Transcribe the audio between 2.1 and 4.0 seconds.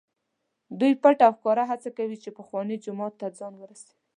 چې پخواني جومات ته ځان ورسوي.